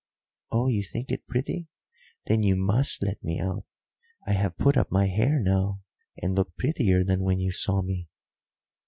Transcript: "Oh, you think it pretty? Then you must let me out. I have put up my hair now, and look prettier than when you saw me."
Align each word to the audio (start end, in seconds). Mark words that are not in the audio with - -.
"Oh, 0.51 0.67
you 0.67 0.81
think 0.83 1.11
it 1.11 1.27
pretty? 1.27 1.67
Then 2.25 2.41
you 2.41 2.55
must 2.55 3.03
let 3.03 3.23
me 3.23 3.39
out. 3.39 3.65
I 4.25 4.33
have 4.33 4.57
put 4.57 4.75
up 4.75 4.91
my 4.91 5.05
hair 5.05 5.39
now, 5.39 5.81
and 6.23 6.33
look 6.33 6.57
prettier 6.57 7.03
than 7.03 7.21
when 7.21 7.39
you 7.39 7.51
saw 7.51 7.83
me." 7.83 8.07